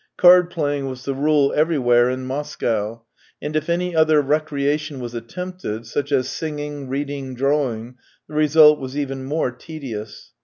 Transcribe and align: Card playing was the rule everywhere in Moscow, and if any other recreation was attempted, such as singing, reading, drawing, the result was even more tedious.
Card 0.17 0.49
playing 0.49 0.87
was 0.89 1.05
the 1.05 1.13
rule 1.13 1.53
everywhere 1.55 2.09
in 2.09 2.25
Moscow, 2.25 3.03
and 3.39 3.55
if 3.55 3.69
any 3.69 3.95
other 3.95 4.19
recreation 4.19 4.99
was 4.99 5.13
attempted, 5.13 5.85
such 5.85 6.11
as 6.11 6.27
singing, 6.27 6.89
reading, 6.89 7.35
drawing, 7.35 7.97
the 8.27 8.33
result 8.33 8.79
was 8.79 8.97
even 8.97 9.23
more 9.23 9.51
tedious. 9.51 10.31